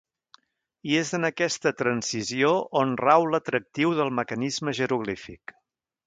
[0.91, 2.49] I és en aquesta transició
[2.81, 5.55] on rau l'atractiu del mecanisme jeroglífic.